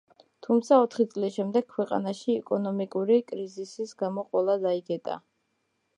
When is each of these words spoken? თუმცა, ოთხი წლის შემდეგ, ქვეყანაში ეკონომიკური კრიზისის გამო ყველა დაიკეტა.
თუმცა, 0.45 0.77
ოთხი 0.85 1.05
წლის 1.11 1.35
შემდეგ, 1.35 1.67
ქვეყანაში 1.75 2.35
ეკონომიკური 2.37 3.19
კრიზისის 3.33 3.95
გამო 4.03 4.25
ყველა 4.33 4.57
დაიკეტა. 4.69 5.21